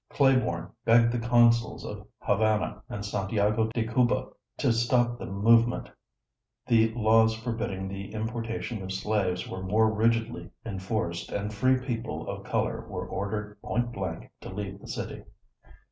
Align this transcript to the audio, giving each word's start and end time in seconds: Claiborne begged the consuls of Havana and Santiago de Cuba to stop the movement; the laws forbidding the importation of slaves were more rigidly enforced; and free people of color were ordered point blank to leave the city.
Claiborne 0.09 0.71
begged 0.83 1.11
the 1.11 1.19
consuls 1.19 1.85
of 1.85 2.07
Havana 2.17 2.81
and 2.89 3.05
Santiago 3.05 3.67
de 3.67 3.85
Cuba 3.85 4.29
to 4.57 4.73
stop 4.73 5.19
the 5.19 5.27
movement; 5.27 5.91
the 6.65 6.91
laws 6.95 7.35
forbidding 7.35 7.87
the 7.87 8.11
importation 8.11 8.81
of 8.81 8.91
slaves 8.91 9.47
were 9.47 9.61
more 9.61 9.93
rigidly 9.93 10.49
enforced; 10.65 11.31
and 11.31 11.53
free 11.53 11.77
people 11.79 12.27
of 12.27 12.43
color 12.43 12.81
were 12.89 13.05
ordered 13.05 13.61
point 13.61 13.91
blank 13.91 14.31
to 14.41 14.49
leave 14.49 14.81
the 14.81 14.87
city. 14.87 15.21